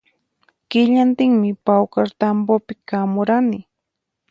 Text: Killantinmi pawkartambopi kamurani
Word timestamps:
Killantinmi 0.69 1.51
pawkartambopi 1.65 2.73
kamurani 2.89 3.59